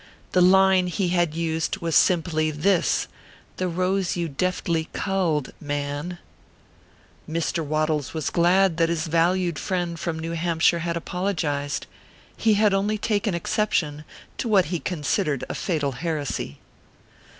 [0.31, 3.07] The line he had used was simply this:"
[3.57, 6.17] The rose you deftly cull ed, man"
[7.29, 7.63] Mr.
[7.63, 11.85] WADDLES was glad that his valued friend from New Hampshire had apologized.
[12.35, 14.03] He had only taken exception
[14.39, 16.57] to what he considered a fatal heresy.